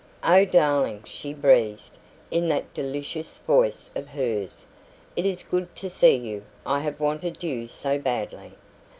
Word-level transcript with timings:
"Oh, 0.23 0.45
darling!" 0.45 1.03
she 1.05 1.31
breathed, 1.31 1.99
in 2.31 2.47
that 2.47 2.73
delicious 2.73 3.37
voice 3.37 3.91
of 3.95 4.07
hers, 4.07 4.65
"it 5.15 5.27
is 5.27 5.43
good 5.43 5.75
to 5.75 5.91
see 5.91 6.15
you. 6.15 6.41
I 6.65 6.79
have 6.79 6.99
wanted 6.99 7.43
you 7.43 7.67
so 7.67 7.99
badly." 7.99 8.53